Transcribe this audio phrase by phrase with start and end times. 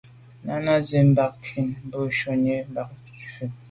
[0.45, 3.15] Náná zí bǎk ncwɛ́n bû shúnì kā bút.